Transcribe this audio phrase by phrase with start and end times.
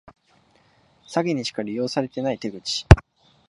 [1.05, 2.87] 詐欺にしか利用されてない手口